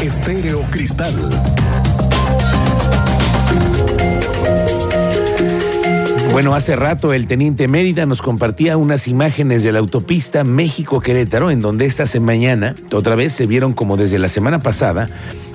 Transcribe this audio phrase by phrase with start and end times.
[0.00, 1.12] Estéreo Cristal.
[6.30, 11.60] Bueno, hace rato el teniente Mérida nos compartía unas imágenes de la autopista México-Querétaro, en
[11.60, 15.08] donde esta mañana, otra vez se vieron como desde la semana pasada,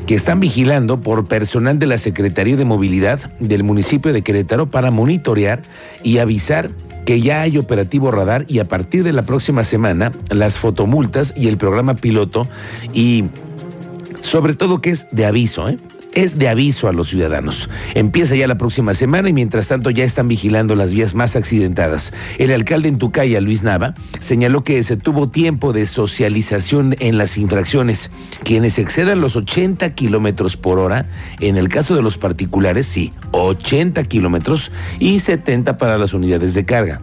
[0.06, 4.92] que están vigilando por personal de la Secretaría de Movilidad del municipio de Querétaro para
[4.92, 5.62] monitorear
[6.04, 6.70] y avisar
[7.06, 11.48] que ya hay operativo radar y a partir de la próxima semana las fotomultas y
[11.48, 12.48] el programa piloto
[12.94, 13.26] y
[14.24, 15.78] sobre todo que es de aviso, ¿eh?
[16.16, 17.70] es de aviso a los ciudadanos.
[17.94, 22.14] Empieza ya la próxima semana y mientras tanto ya están vigilando las vías más accidentadas.
[22.38, 27.38] El alcalde en Tucaya, Luis Nava, señaló que se tuvo tiempo de socialización en las
[27.38, 28.12] infracciones.
[28.44, 31.08] Quienes excedan los 80 kilómetros por hora,
[31.40, 36.66] en el caso de los particulares, sí, 80 kilómetros y 70 para las unidades de
[36.66, 37.02] carga.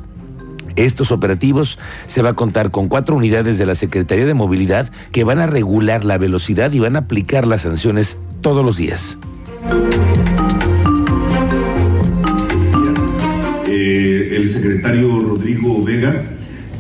[0.76, 5.24] Estos operativos se va a contar con cuatro unidades de la Secretaría de Movilidad que
[5.24, 9.18] van a regular la velocidad y van a aplicar las sanciones todos los días.
[13.66, 16.24] Eh, el secretario Rodrigo Vega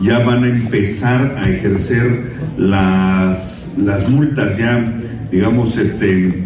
[0.00, 5.00] ya van a empezar a ejercer las, las multas, ya
[5.30, 6.44] digamos, este,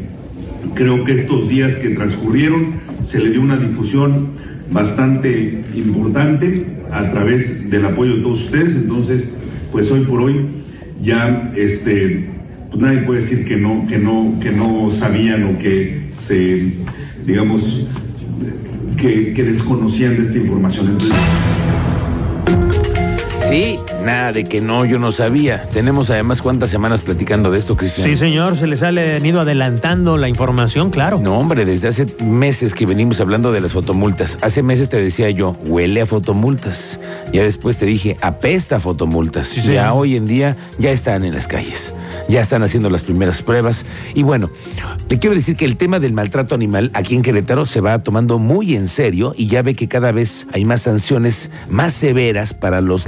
[0.74, 4.32] creo que estos días que transcurrieron se le dio una difusión
[4.70, 9.34] bastante importante a través del apoyo de todos ustedes, entonces,
[9.72, 10.46] pues hoy por hoy
[11.02, 12.28] ya este,
[12.70, 16.72] pues nadie puede decir que no, que no, que no sabían o que se,
[17.26, 17.86] digamos,
[18.96, 20.86] que, que desconocían de esta información.
[20.86, 21.16] Entonces,
[23.54, 25.68] Sí, nada de que no, yo no sabía.
[25.72, 28.08] Tenemos además cuántas semanas platicando de esto, Cristian.
[28.08, 31.20] Sí, señor, se les ha ido adelantando la información, claro.
[31.20, 34.38] No, hombre, desde hace meses que venimos hablando de las fotomultas.
[34.42, 36.98] Hace meses te decía yo, huele a fotomultas.
[37.32, 39.46] Ya después te dije, apesta a fotomultas.
[39.46, 39.90] Sí, ya señor.
[39.92, 41.94] hoy en día ya están en las calles.
[42.28, 43.86] Ya están haciendo las primeras pruebas.
[44.14, 44.50] Y bueno,
[45.06, 48.40] te quiero decir que el tema del maltrato animal aquí en Querétaro se va tomando
[48.40, 52.80] muy en serio y ya ve que cada vez hay más sanciones más severas para
[52.80, 53.06] los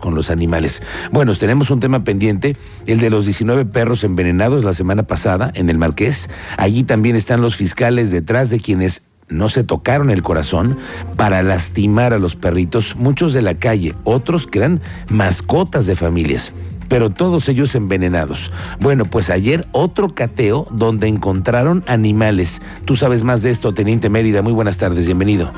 [0.00, 0.82] con los animales.
[1.12, 2.56] Bueno, tenemos un tema pendiente,
[2.86, 6.30] el de los 19 perros envenenados la semana pasada en el Marqués.
[6.56, 10.78] Allí también están los fiscales detrás de quienes no se tocaron el corazón
[11.16, 16.54] para lastimar a los perritos, muchos de la calle, otros que eran mascotas de familias
[16.88, 18.50] pero todos ellos envenenados.
[18.80, 22.60] Bueno, pues ayer otro cateo donde encontraron animales.
[22.84, 24.42] Tú sabes más de esto, Teniente Mérida.
[24.42, 25.52] Muy buenas tardes, bienvenido.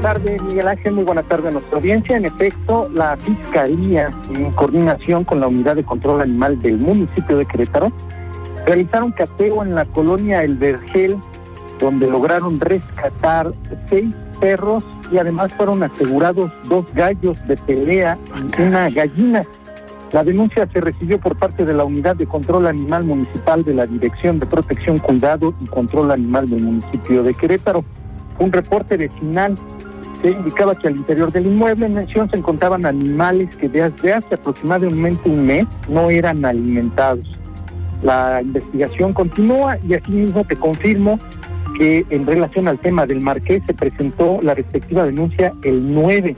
[0.00, 0.92] Buenas tardes, Miguel Ángel.
[0.94, 2.16] Muy buenas tardes a nuestra audiencia.
[2.16, 7.44] En efecto, la Fiscalía, en coordinación con la Unidad de Control Animal del municipio de
[7.44, 7.92] Querétaro,
[8.64, 11.18] realizaron cateo en la colonia El Vergel,
[11.80, 13.52] donde lograron rescatar
[13.90, 18.16] seis perros y además fueron asegurados dos gallos de pelea
[18.56, 19.44] y una gallina.
[20.12, 23.86] La denuncia se recibió por parte de la Unidad de Control Animal Municipal de la
[23.86, 27.84] Dirección de Protección, Cuidado y Control Animal del municipio de Querétaro.
[28.38, 29.58] Un reporte vecinal
[30.22, 34.34] se indicaba que al interior del inmueble en mención se encontraban animales que desde hace
[34.34, 37.26] aproximadamente un mes no eran alimentados.
[38.02, 41.18] La investigación continúa y asimismo te confirmo
[41.78, 46.36] que en relación al tema del Marqués se presentó la respectiva denuncia el 9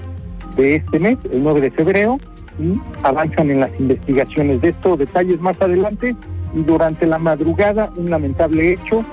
[0.57, 2.19] de este mes, el 9 de febrero,
[2.59, 6.15] y avanzan en las investigaciones de estos detalles más adelante.
[6.55, 9.05] Y durante la madrugada, un lamentable hecho,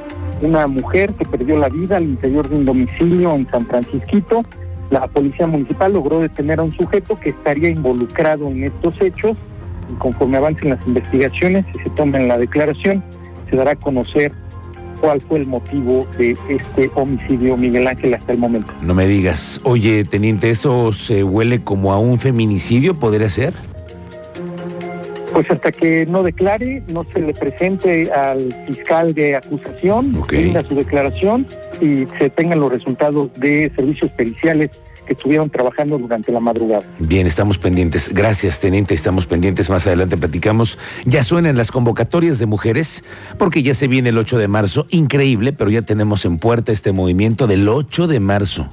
[0.41, 4.43] una mujer que perdió la vida al interior de un domicilio en San Francisquito.
[4.89, 9.37] La policía municipal logró detener a un sujeto que estaría involucrado en estos hechos
[9.91, 13.03] y conforme avancen las investigaciones y se tomen la declaración,
[13.49, 14.31] se dará a conocer
[14.99, 18.71] cuál fue el motivo de este homicidio, Miguel Ángel, hasta el momento.
[18.81, 22.93] No me digas, oye, Teniente, ¿eso se huele como a un feminicidio?
[22.93, 23.53] ¿Podría ser?
[25.39, 30.31] Pues hasta que no declare, no se le presente al fiscal de acusación, Ok.
[30.31, 31.47] tenga su declaración
[31.79, 34.69] y se tengan los resultados de servicios periciales
[35.07, 36.83] que estuvieron trabajando durante la madrugada.
[36.99, 38.13] Bien, estamos pendientes.
[38.13, 38.93] Gracias, teniente.
[38.93, 39.69] Estamos pendientes.
[39.69, 40.77] Más adelante platicamos.
[41.05, 43.05] Ya suenan las convocatorias de mujeres,
[43.37, 44.87] porque ya se viene el 8 de marzo.
[44.89, 48.67] Increíble, pero ya tenemos en puerta este movimiento del 8 de marzo.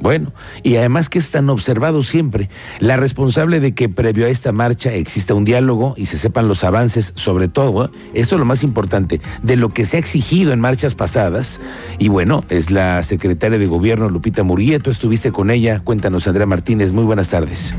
[0.00, 0.32] Bueno,
[0.62, 2.48] y además que es tan observado siempre,
[2.80, 6.64] la responsable de que previo a esta marcha exista un diálogo y se sepan los
[6.64, 7.90] avances, sobre todo, ¿eh?
[8.14, 11.60] esto es lo más importante, de lo que se ha exigido en marchas pasadas.
[11.98, 15.80] Y bueno, es la secretaria de gobierno, Lupita Murguía, tú estuviste con ella.
[15.80, 17.74] Cuéntanos, Andrea Martínez, muy buenas tardes.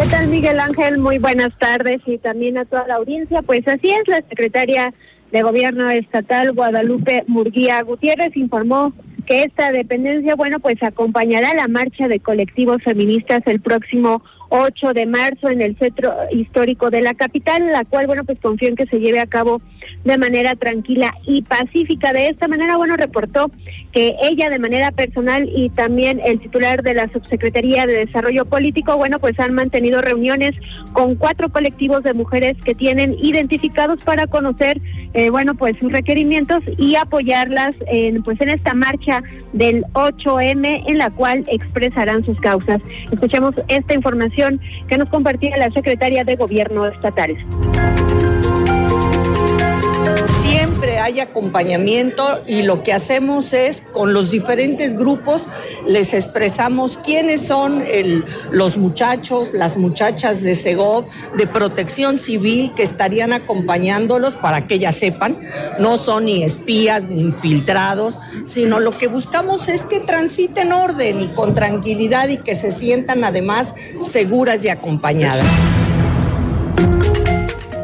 [0.00, 0.98] ¿Qué tal, Miguel Ángel?
[0.98, 3.42] Muy buenas tardes y también a toda la audiencia.
[3.42, 4.94] Pues así es, la secretaria
[5.30, 8.92] de Gobierno Estatal, Guadalupe Murguía Gutiérrez, informó
[9.30, 15.06] que esta dependencia, bueno, pues acompañará la marcha de colectivos feministas el próximo 8 de
[15.06, 18.86] marzo en el centro histórico de la capital, la cual, bueno, pues confío en que
[18.86, 19.62] se lleve a cabo
[20.04, 22.12] de manera tranquila y pacífica.
[22.12, 23.50] De esta manera, bueno, reportó
[23.92, 28.96] que ella de manera personal y también el titular de la Subsecretaría de Desarrollo Político,
[28.96, 30.54] bueno, pues han mantenido reuniones
[30.92, 34.80] con cuatro colectivos de mujeres que tienen identificados para conocer,
[35.14, 40.98] eh, bueno, pues sus requerimientos y apoyarlas en, pues en esta marcha del 8M en
[40.98, 42.80] la cual expresarán sus causas.
[43.10, 44.39] Escuchamos esta información
[44.88, 47.36] que nos compartía la secretaria de Gobierno estatal
[51.20, 55.48] acompañamiento y lo que hacemos es con los diferentes grupos
[55.86, 57.84] les expresamos quiénes son
[58.50, 61.06] los muchachos, las muchachas de Segov,
[61.36, 65.40] de protección civil que estarían acompañándolos para que ellas sepan,
[65.78, 71.28] no son ni espías ni infiltrados, sino lo que buscamos es que transiten orden y
[71.28, 75.46] con tranquilidad y que se sientan además seguras y acompañadas.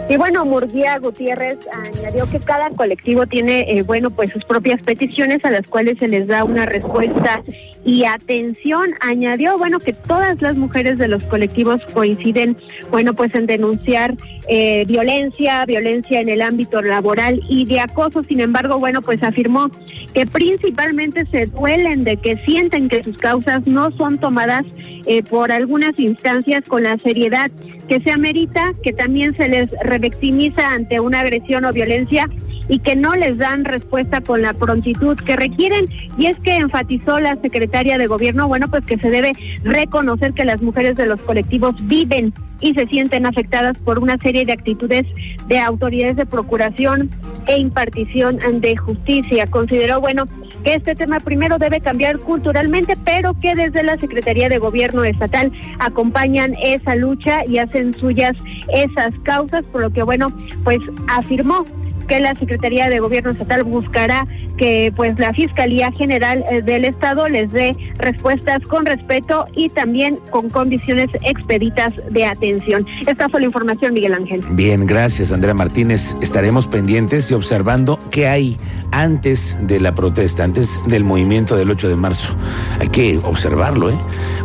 [0.09, 5.45] Y bueno, Murguía Gutiérrez añadió que cada colectivo tiene, eh, bueno, pues sus propias peticiones
[5.45, 7.43] a las cuales se les da una respuesta
[7.87, 8.91] y atención.
[9.01, 12.57] Añadió, bueno, que todas las mujeres de los colectivos coinciden,
[12.91, 14.17] bueno, pues en denunciar
[14.49, 18.25] eh, violencia, violencia en el ámbito laboral y de acoso.
[18.25, 19.71] Sin embargo, bueno, pues afirmó
[20.13, 24.65] que principalmente se duelen de que sienten que sus causas no son tomadas
[25.07, 27.53] eh, por algunas instancias con la seriedad
[27.89, 32.29] que se amerita, que también se les revictimiza ante una agresión o violencia
[32.69, 35.87] y que no les dan respuesta con la prontitud que requieren.
[36.19, 39.33] Y es que enfatizó la secretaria de gobierno, bueno, pues que se debe
[39.63, 44.47] reconocer que las mujeres de los colectivos viven y se sienten afectadas por una serie
[44.47, 45.05] de actitudes
[45.47, 47.11] de autoridades de procuración
[47.47, 49.47] e impartición de justicia.
[49.47, 50.25] Consideró, bueno,
[50.65, 55.53] que este tema primero debe cambiar culturalmente, pero que desde la Secretaría de Gobierno Estatal
[55.79, 58.33] acompañan esa lucha y hacen suyas
[58.73, 60.33] esas causas, por lo que, bueno,
[60.65, 60.79] pues
[61.09, 61.67] afirmó
[62.07, 64.27] que la Secretaría de Gobierno Estatal buscará
[64.57, 70.17] que pues la Fiscalía General eh, del Estado les dé respuestas con respeto y también
[70.31, 72.87] con condiciones expeditas de atención.
[73.07, 74.43] Esta fue la información, Miguel Ángel.
[74.53, 76.17] Bien, gracias, Andrea Martínez.
[76.21, 78.57] Estaremos pendientes y observando qué hay
[78.93, 82.35] antes de la protesta, antes del movimiento del 8 de marzo.
[82.81, 83.99] Hay que observarlo, ¿eh?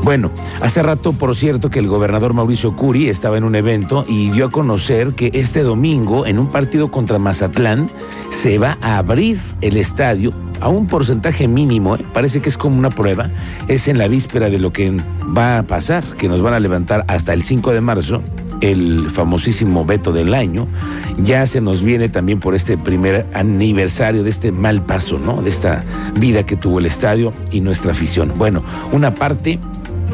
[0.04, 0.32] Bueno,
[0.62, 4.48] hace rato, por cierto, que el gobernador Mauricio Curi estaba en un evento y dio
[4.48, 7.51] a conocer que este domingo, en un partido contra Mazatlán,
[8.32, 10.32] se va a abrir el estadio
[10.62, 12.06] a un porcentaje mínimo, ¿eh?
[12.14, 13.30] parece que es como una prueba,
[13.68, 14.92] es en la víspera de lo que
[15.36, 18.22] va a pasar, que nos van a levantar hasta el 5 de marzo
[18.62, 20.68] el famosísimo veto del año,
[21.22, 25.42] ya se nos viene también por este primer aniversario de este mal paso, ¿no?
[25.42, 25.84] De esta
[26.20, 28.34] vida que tuvo el estadio y nuestra afición.
[28.38, 29.60] Bueno, una parte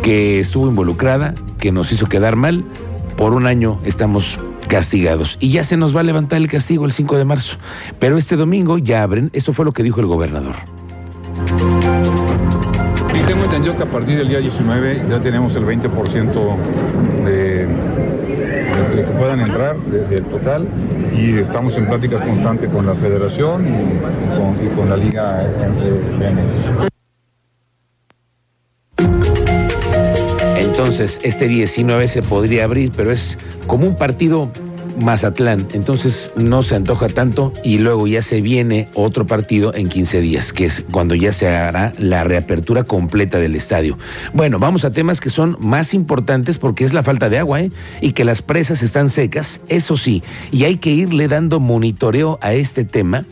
[0.01, 2.63] que estuvo involucrada, que nos hizo quedar mal,
[3.17, 5.37] por un año estamos castigados.
[5.39, 7.57] Y ya se nos va a levantar el castigo el 5 de marzo.
[7.99, 10.55] Pero este domingo ya abren, eso fue lo que dijo el gobernador.
[13.13, 16.55] Y tengo entendido que a partir del día 19 ya tenemos el 20%
[17.25, 17.67] de,
[18.95, 20.67] que puedan entrar del total
[21.15, 26.27] y estamos en pláticas constantes con la federación y con, la liga de
[30.77, 34.51] Entonces, este 19 se podría abrir, pero es como un partido
[34.99, 40.21] Mazatlán, entonces no se antoja tanto y luego ya se viene otro partido en 15
[40.21, 43.97] días, que es cuando ya se hará la reapertura completa del estadio.
[44.33, 47.71] Bueno, vamos a temas que son más importantes porque es la falta de agua ¿eh?
[47.99, 52.53] y que las presas están secas, eso sí, y hay que irle dando monitoreo a
[52.53, 53.25] este tema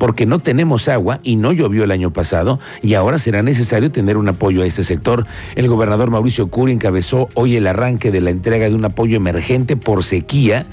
[0.00, 4.16] porque no tenemos agua y no llovió el año pasado y ahora será necesario tener
[4.16, 5.26] un apoyo a este sector.
[5.56, 9.76] El gobernador Mauricio Curi encabezó hoy el arranque de la entrega de un apoyo emergente
[9.76, 10.64] por sequía.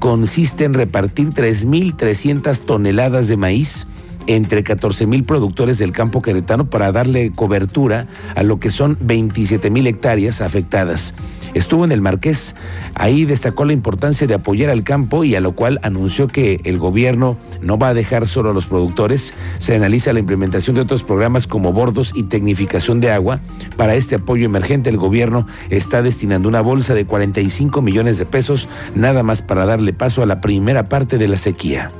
[0.00, 3.86] Consiste en repartir 3.300 toneladas de maíz
[4.26, 9.70] entre 14 mil productores del campo queretano para darle cobertura a lo que son 27
[9.70, 11.14] mil hectáreas afectadas.
[11.54, 12.56] Estuvo en el Marqués,
[12.94, 16.78] ahí destacó la importancia de apoyar al campo y a lo cual anunció que el
[16.78, 21.02] gobierno no va a dejar solo a los productores, se analiza la implementación de otros
[21.02, 23.40] programas como bordos y tecnificación de agua.
[23.76, 28.68] Para este apoyo emergente el gobierno está destinando una bolsa de 45 millones de pesos
[28.94, 31.90] nada más para darle paso a la primera parte de la sequía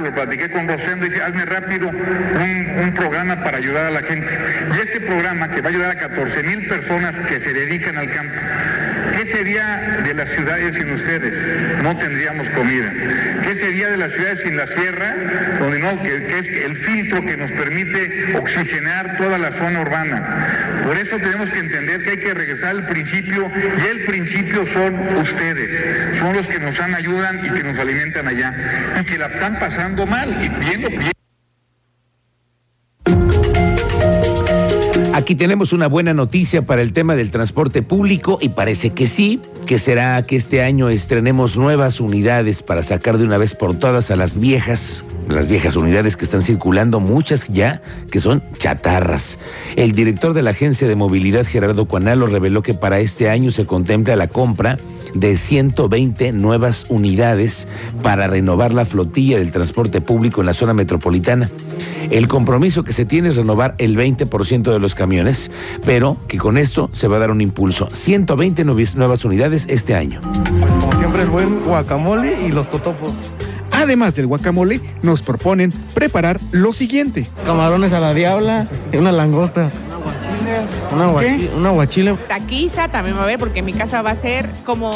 [0.00, 4.38] lo platiqué con Rosendo y dice, hazme rápido un, programa para ayudar a la gente.
[4.76, 8.10] Y este programa que va a ayudar a 14 mil personas que se dedican al
[8.10, 8.34] campo,
[9.12, 11.82] ¿Qué sería de las ciudades sin ustedes?
[11.82, 12.92] No tendríamos comida.
[13.42, 15.58] ¿Qué sería de las ciudades sin la sierra?
[15.58, 20.82] Donde no, que, es el filtro que nos permite oxigenar toda la zona urbana.
[20.82, 25.16] Por eso tenemos que entender que hay que regresar al principio y el principio son
[25.16, 26.18] ustedes.
[26.18, 28.54] Son los que nos ayudan y que nos alimentan allá
[29.00, 31.11] y que la están pasando mal y viendo bien.
[35.32, 39.40] Aquí tenemos una buena noticia para el tema del transporte público y parece que sí,
[39.64, 44.10] que será que este año estrenemos nuevas unidades para sacar de una vez por todas
[44.10, 49.38] a las viejas, las viejas unidades que están circulando, muchas ya que son chatarras.
[49.74, 53.64] El director de la Agencia de Movilidad, Gerardo Cuanalo, reveló que para este año se
[53.64, 54.76] contempla la compra
[55.14, 57.68] de 120 nuevas unidades
[58.02, 61.50] para renovar la flotilla del transporte público en la zona metropolitana.
[62.10, 65.50] El compromiso que se tiene es renovar el 20% de los camiones,
[65.84, 67.88] pero que con esto se va a dar un impulso.
[67.92, 70.20] 120 nuevas unidades este año.
[70.80, 73.12] Como siempre el buen guacamole y los totopos.
[73.70, 77.26] Además del guacamole, nos proponen preparar lo siguiente.
[77.46, 79.70] Camarones a la diabla y una langosta.
[80.92, 81.50] Una guachile.
[81.56, 82.18] Una guachile.
[82.28, 84.92] Taquiza también va a haber porque en mi casa va a ser como...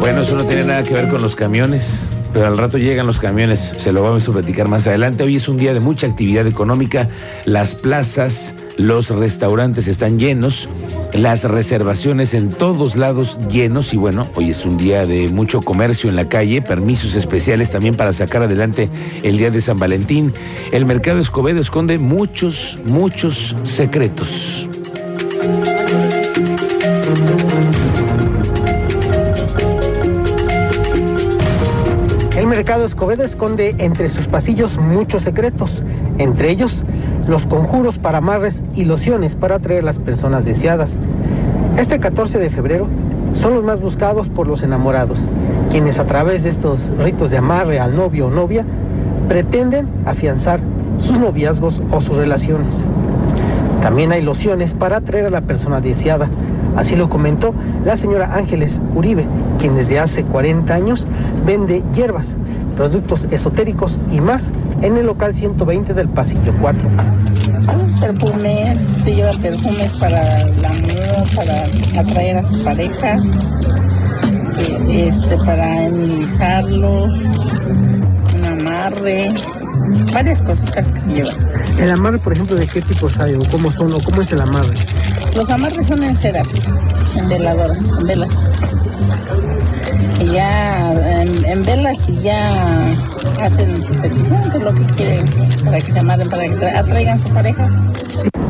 [0.00, 3.18] Bueno, eso no tiene nada que ver con los camiones, pero al rato llegan los
[3.18, 5.24] camiones, se lo vamos a platicar más adelante.
[5.24, 7.08] Hoy es un día de mucha actividad económica,
[7.44, 10.68] las plazas, los restaurantes están llenos,
[11.12, 16.10] las reservaciones en todos lados llenos y bueno, hoy es un día de mucho comercio
[16.10, 18.90] en la calle, permisos especiales también para sacar adelante
[19.22, 20.32] el día de San Valentín.
[20.72, 24.68] El mercado Escobedo esconde muchos, muchos secretos.
[32.36, 35.82] El mercado Escobedo esconde entre sus pasillos muchos secretos,
[36.18, 36.84] entre ellos
[37.26, 40.98] los conjuros para amarres y lociones para atraer las personas deseadas.
[41.76, 42.86] Este 14 de febrero
[43.32, 45.28] son los más buscados por los enamorados,
[45.70, 48.64] quienes a través de estos ritos de amarre al novio o novia
[49.28, 50.60] pretenden afianzar
[50.98, 52.84] sus noviazgos o sus relaciones.
[53.82, 56.28] También hay lociones para atraer a la persona deseada.
[56.76, 57.54] Así lo comentó
[57.84, 59.26] la señora Ángeles Uribe,
[59.58, 61.06] quien desde hace 40 años
[61.44, 62.36] vende hierbas,
[62.76, 64.52] productos esotéricos y más
[64.82, 66.82] en el local 120 del pasillo 4.
[68.00, 71.64] Perfumes, se lleva perfumes para el amor, para
[72.00, 73.16] atraer a su pareja,
[74.58, 77.12] eh, este, para amenizarlos,
[78.34, 79.32] un amarre,
[80.12, 81.34] varias cositas que se llevan.
[81.78, 84.40] El amarre, por ejemplo, ¿de qué tipos hay o cómo son o cómo es el
[84.42, 84.74] amarre?
[85.34, 86.48] Los amarres son en ceras,
[87.16, 88.30] en veladoras, en velas.
[90.20, 92.88] Y ya en, en velas y ya
[93.42, 95.24] hacen peticiones de lo que quieren
[95.64, 97.66] para que se amarren, para que tra- atraigan su pareja.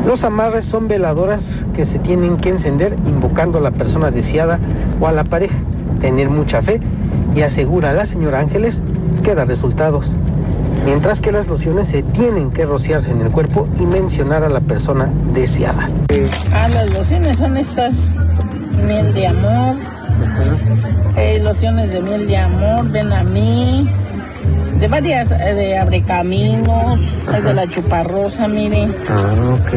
[0.05, 4.59] Los amarres son veladoras que se tienen que encender invocando a la persona deseada
[5.01, 5.55] o a la pareja,
[5.99, 6.79] tener mucha fe
[7.35, 8.81] y asegura a la señora Ángeles
[9.23, 10.11] que da resultados.
[10.85, 14.61] Mientras que las lociones se tienen que rociarse en el cuerpo y mencionar a la
[14.61, 15.89] persona deseada.
[16.53, 17.97] Ah, las lociones son estas,
[18.85, 19.75] miel de amor,
[21.15, 23.89] eh, lociones de miel de amor, ven a mí,
[24.79, 26.99] de varias, eh, de abrecaminos,
[27.31, 29.71] hay de la chuparrosa, mire, Ah, ok.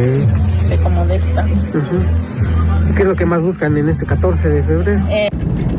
[0.68, 1.44] de como de esta.
[2.96, 5.00] ¿Qué es lo que más buscan en este 14 de febrero?
[5.10, 5.28] Eh,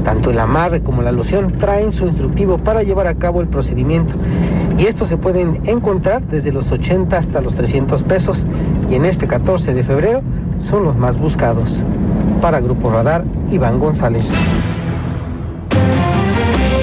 [0.04, 4.14] Tanto el amarre como la loción traen su instructivo para llevar a cabo el procedimiento.
[4.80, 8.48] Y estos se pueden encontrar desde los 80 hasta los 300 pesos.
[8.90, 10.22] Y en este 14 de febrero
[10.58, 11.84] son los más buscados.
[12.42, 14.32] Para Grupo Radar, Iván González.